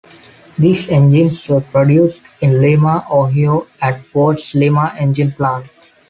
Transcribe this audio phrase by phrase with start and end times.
[0.57, 5.69] These engines were produced in Lima, Ohio at Ford's Lima Engine plant.